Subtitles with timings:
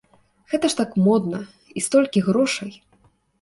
[0.53, 1.41] Гэта ж так модна
[1.77, 2.71] і столькі грошай!